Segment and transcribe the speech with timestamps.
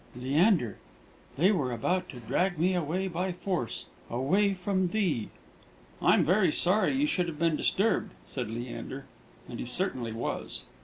[0.15, 0.79] Leander,
[1.37, 5.29] they were about to drag me away by force away from thee!"
[6.01, 9.05] "I'm very sorry you should have been disturbed," said Leander;
[9.47, 10.63] and he certainly was.